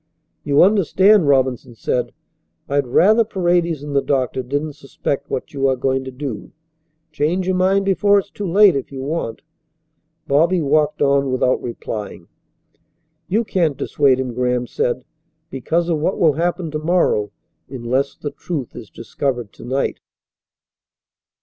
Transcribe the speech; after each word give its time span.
"You 0.43 0.63
understand," 0.63 1.27
Robinson 1.27 1.75
said. 1.75 2.11
"I'd 2.67 2.87
rather 2.87 3.23
Paredes 3.23 3.83
and 3.83 3.95
the 3.95 4.01
doctor 4.01 4.41
didn't 4.41 4.73
suspect 4.73 5.29
what 5.29 5.53
you 5.53 5.67
are 5.67 5.75
going 5.75 6.03
to 6.05 6.09
do. 6.09 6.53
Change 7.11 7.45
your 7.45 7.55
mind 7.55 7.85
before 7.85 8.17
it's 8.17 8.31
too 8.31 8.47
late, 8.51 8.75
if 8.75 8.91
you 8.91 8.99
want." 8.99 9.43
Bobby 10.27 10.59
walked 10.59 11.03
on 11.03 11.31
without 11.31 11.61
replying. 11.61 12.27
"You 13.27 13.43
can't 13.43 13.77
dissuade 13.77 14.19
him," 14.19 14.33
Graham 14.33 14.65
said, 14.65 15.05
"because 15.51 15.87
of 15.87 15.99
what 15.99 16.17
will 16.17 16.33
happen 16.33 16.71
to 16.71 16.79
morrow 16.79 17.29
unless 17.69 18.15
the 18.15 18.31
truth 18.31 18.75
is 18.75 18.89
discovered 18.89 19.53
to 19.53 19.63
night." 19.65 19.99